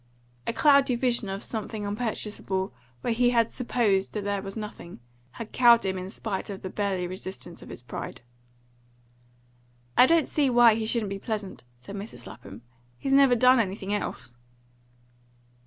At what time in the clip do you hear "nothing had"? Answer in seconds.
4.57-5.51